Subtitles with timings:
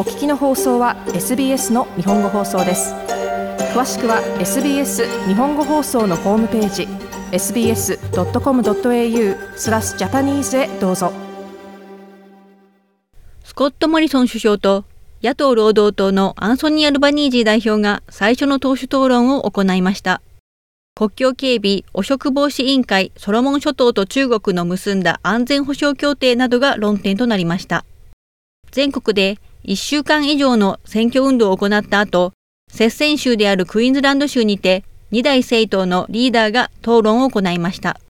[0.00, 2.94] お聞きの放送は SBS の日本語放送です。
[3.74, 6.88] 詳しくは SBS 日本語放送のホームページ
[7.32, 7.98] sbs.com.au
[9.58, 11.12] スラスジャパニーズへどうぞ。
[13.44, 14.86] スコット・モリソン首相と
[15.22, 20.22] 野党労働党のアンソニー・アルバニージー代表が最初の党首討論を行いました。
[20.94, 27.84] 国境警備汚職防止委員会ソロモン諸島と中国の結んだ安全保障協定などが論点となりました。
[28.70, 32.32] 全国で1週間以上の選挙運動を行った後
[32.72, 38.00] 接戦州であるクイーンズランド州にて2大政党のリーダーが討論を行いました。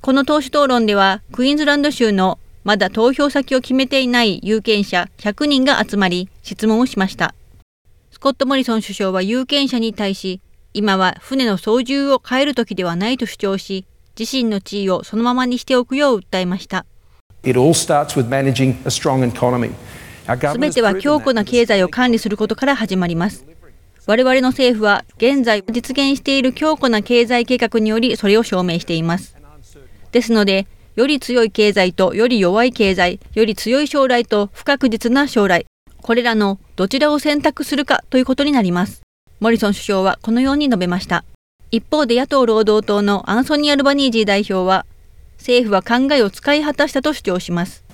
[0.00, 7.34] この党首討論ではクイーンズランド州のまだ投票先を決めていない有権者100人が集まり質問をしました。
[8.10, 10.40] スコット・モリソン首相は有権者に対し
[10.72, 13.86] 今は船の操縦を変える時ではないと主張し
[14.18, 16.86] 自身の地位をそのままにしておくよう訴えました。
[19.92, 20.05] す
[20.58, 23.46] べては強固な経済を管理することから始まります。
[24.06, 29.36] 我々の政府は現在実現している強固な経済計画によりそれを証明しています。
[30.12, 35.66] ですので、より強い経済とより弱い経済、より強い将来と不確実な将来、
[36.00, 39.02] これらのどちらを選択するかということになります。
[39.40, 41.24] モリソン首相はこのように述べました。
[41.70, 44.86] 一方で野党労働党のアンソニー・アルバニージー代表は、
[45.46, 47.84] 政府は考えを使い果たしたと主張します。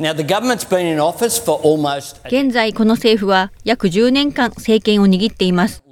[2.28, 5.84] 現在、この政府は約10年間政権を握っています。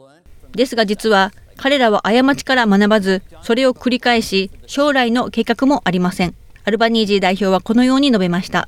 [0.52, 6.34] ですが実は彼らは過ちから学ばずそれを繰り返し将来の計画もありません。
[6.64, 8.66] アルバニージー代表はこのように述べました。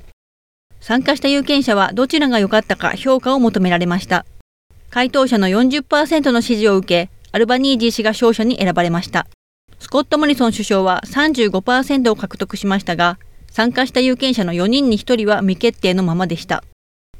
[0.79, 4.23] 参加した有権者はどちらが良かったか評価を求められました。
[4.91, 9.25] 回答者の40%の支持を受けアルバニージー氏が勝者に選ばれました
[9.83, 13.19] スコット・モリソン首相は35%を獲得しましたが
[13.51, 16.63] 参加した有権者の4人に1人は未決定のままでした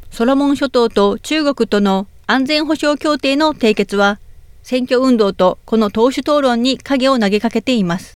[0.09, 4.19] ソロモン諸島と中国との安全保障協定の締結は
[4.63, 8.13] 選挙運動とこの党首討論に影を投げかけています。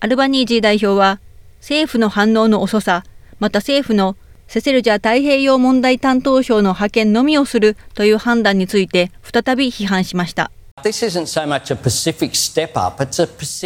[0.00, 1.20] アルバニージー代表は、
[1.60, 3.04] 政府の反応の遅さ、
[3.38, 4.16] また政府の
[4.48, 10.50] セセルジャ太平洋問題担当省の派遣のみをするという判断について再び批判しました。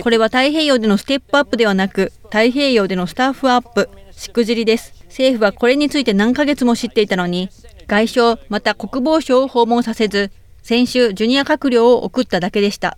[0.03, 4.95] これは太平洋でのステップアップではなく、太平洋でのスタッフアップ、しくじりです。
[5.09, 7.51] 政府はこれについて何ヶ月も知っていたのに、
[7.89, 10.31] 外相また国防省を訪問させず、
[10.63, 12.97] 先週ジュニア閣僚を送っただけでした。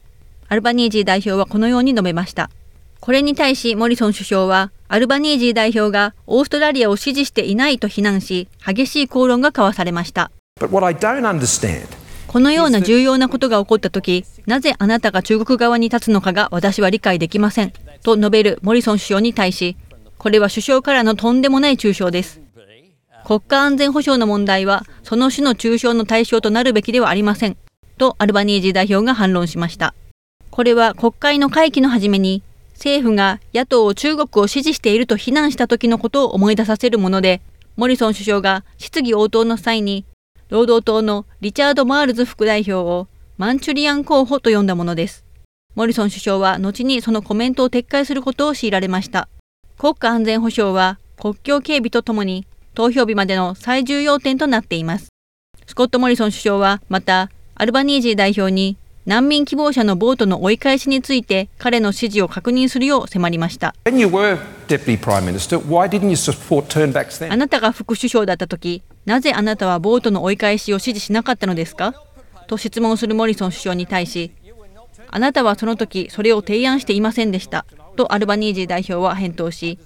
[0.49, 2.51] アルバニージー代表はこのように述べました。
[3.01, 10.31] これに対しモリソン首相は、アルバニージー代表がオーストラリアを支持していないと非難し、激しい口論が交わされました。
[12.33, 17.75] このような重要なことが起こったとき、なぜあなたが中国側に立つのかが私は理解できません。
[18.03, 19.77] と述べるモリソン首相に対し、
[20.17, 22.41] これは首相からのとんでもない中傷です。
[23.27, 27.59] 国家安全保障の問題は、その種の中傷の対象となるべきではありません。
[27.99, 29.95] とアルバニージー代表が反論しました。
[30.51, 32.43] これは国会の会期の初めに、
[32.73, 37.43] 政府が野党を中国を支持していると非難した時のことを思い出させるもので、
[37.77, 40.07] モリソン首相が質疑応答の際に、
[40.53, 43.09] 労働党のリチャード・マールズ副代表を
[43.39, 45.25] マンチュリアン候補と呼んだものです。
[45.75, 49.31] モリソン首相は後にそのコメントを撤回することを強いられました。
[49.79, 55.09] 国家安全保障は国境警備とともに投票日までの最重要点となっています。
[55.67, 58.77] スコット・モリソン首相はまたアルバニージー代表に
[59.07, 63.75] 難民希望者のボートの追い返しについて彼の指示を確認するよう迫りました。
[67.31, 71.95] あなたが副首相だった時、なぜあなたはボートの追い返しを指示しなかったのですか？
[72.47, 74.33] と質問するモリソン首相に対し、
[75.09, 77.67] あなたはその時それを提案していませんでした。
[77.97, 79.79] とアルバニージー代表は返答し、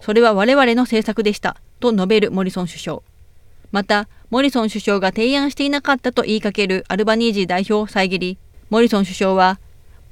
[0.00, 1.56] それは我々の政策でした。
[1.80, 3.02] と述べるモリソン首相。
[3.72, 8.38] また、モリソン首相が提案していなかったと言いかけるアルバニージー代表を遮り、
[8.70, 9.58] モリソン首相は、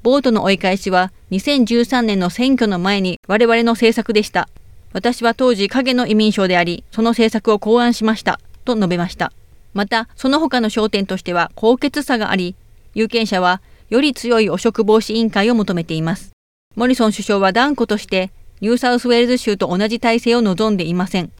[0.03, 4.47] ボートの追い返しは2013年の選挙の前に我々の政策でした。
[4.93, 8.39] 私は当時影の移民省であり、その政策を考案しました。
[8.67, 9.31] と述べました。
[9.73, 12.55] また、その他の焦点としては高潔さがあり、
[12.93, 16.31] 有権者はより強い汚職防止委員会を求めています。
[16.75, 21.31] モリソン首相は断固としてニューサウスウェールズ州と同じ体制を望んでいません。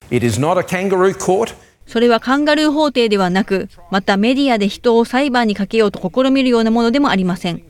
[1.87, 7.63] それはカンガルー法廷ではなく、またメディアで人を裁判にかけようと試みるようなものでもありません。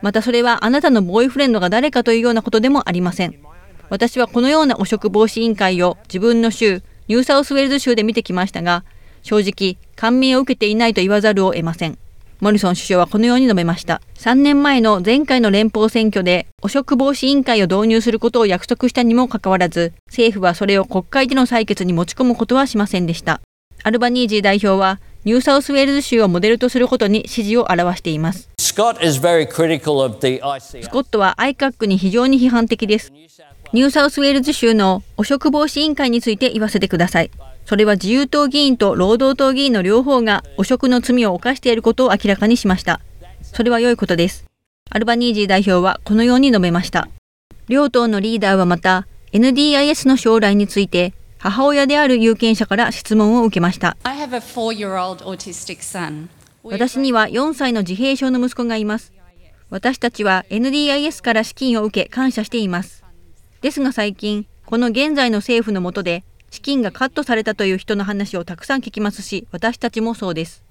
[0.00, 3.34] またそれはあなたのボーイフレンドが誰かというようなことでもありません。
[3.90, 8.84] 私はこのような汚職防止委員会を自分の州、ニューサウスウェールズ州で見てきましたが、
[9.24, 11.98] 正直、感銘を受けていないと言わざるを得ません。
[12.40, 14.02] モリソン首相はこのように述べました。
[14.16, 23.40] 3年前の前回の連邦選挙で汚職防止委員会を導入することを約束したにもかかわらず、政府はそれを国会での採決に持ち込むことはしませんでした。
[23.82, 28.50] アルバニージー代表は、ニューサウスウェールズ州をモデルとすることに支持を表しています。
[28.58, 28.74] ス
[30.90, 33.10] コットは ICAC に非常に批判的です。
[33.72, 37.30] ニューサウスウェールズ州の汚職防止委員会について言わせてください。
[37.64, 43.00] それは自由党議員と労働党議員の両方が汚職の罪を犯していることを明らかにしました。
[43.42, 44.44] それは良いことです。
[44.90, 47.08] アルバニージー代表はこのように述べました。
[47.68, 53.96] 両党のリーダーはまた NDIS の将来について母親である有権者から質問を受けました。
[56.62, 59.12] 私には4歳の自閉症の息子がいます。
[59.70, 63.04] 私たちは NDIS から資金を受け感謝しています。
[63.60, 66.24] ですが最近、この現在の政府の下で
[66.54, 70.62] 資金がカットされたという人の話をたくさん聞きますし、私たちもそうです。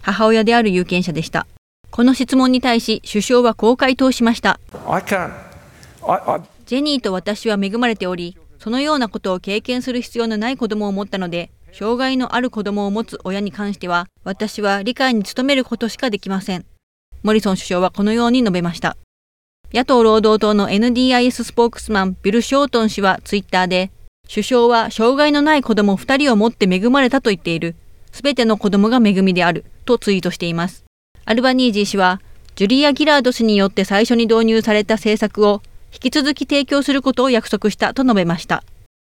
[0.00, 1.46] 母親である有権者でした。
[1.90, 4.58] この質問に対し首相はこう回答しました。
[6.64, 16.64] ジェニーと私は恵まれており、そのようなことを経験する必要のない子供を持ったので、障害のある子供を持つ親に関しては、私は理解に努めることしかできません。
[17.22, 18.96] モリソン首相はこのように述べました。
[19.70, 23.90] 野党労働党の NDIS スポークスマンビル・ショートン氏はツイッターで、
[24.28, 27.76] 首相は障害のない子供2人を持って恵まれたと言っている。
[28.12, 29.64] すべての子供が恵みである。
[29.84, 30.84] とツイートしています。
[31.24, 32.20] アルバニージー氏は、
[32.56, 35.62] ジュリア・ギラード氏によって最初に導入された政策を
[35.92, 38.64] 引き続き提供することを約束したと述べました。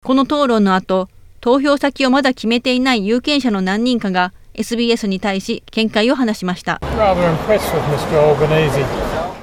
[0.05, 1.09] この討論の後、
[1.41, 6.81] 投票先をまだ決めていない有権者の何人かが SBS に対し見解を話しました。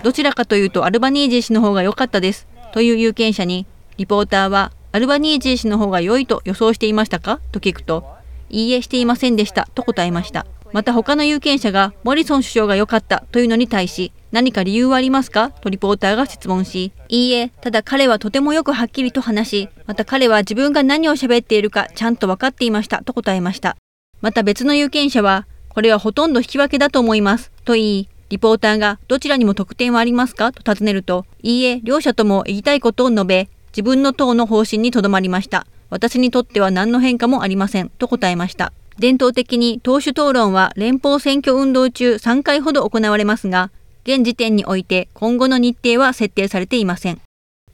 [0.01, 3.65] どちらかというとアルバニージー氏の方が良かったですという有権者に
[3.97, 7.39] リポーターはアルバニージー氏の方が良いと予想していましたか？
[7.51, 8.03] と聞くと
[8.49, 9.67] いいえしていませんでした。
[9.75, 10.47] と答えました。
[10.73, 13.23] また他の有権者がモリソン首相が良かった。
[13.31, 15.51] というのに対し何か理由はありますか？
[15.51, 23.03] とリポーターが質問し、いいえ、ただ彼はとてもよくはっきりと話し、また彼は自分が何を喋っているかちゃんと分かっていました。
[23.03, 23.77] と答えました。
[24.21, 27.51] また別の有権者は、これはほとんど引き分けだと思います。
[27.63, 30.51] と言い、リポーターがどちらにも得点はありますか？
[30.51, 35.65] と尋ねると、いいえ、両者とも言いたいことを述べ、自分の党の方針にとどまりました。
[35.89, 38.73] 私にとっては何の変化もありませんと答えました。
[38.99, 43.71] 伝統的に党首討論は連邦選挙運動中3回ほど行われますが、
[44.03, 47.21] 現時点において今後の日程は設定されていません。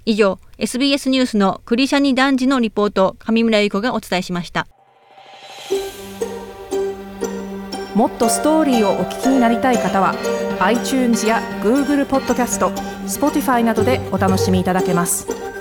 [0.05, 4.67] 以上、SBS ニュースのクリシャニ男児のリポート、上村由子がお伝えしました。
[7.95, 10.13] もっとストーリーをお聞きになりたい方は
[10.59, 12.69] iTunes や Google ポッドキャスト
[13.07, 15.54] Spotify などでお楽しみいただけます。